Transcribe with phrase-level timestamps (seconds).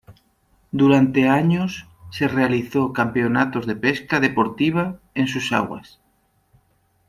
[0.71, 6.01] Durante años se realizó campeonatos de pesca deportiva en sus aguas.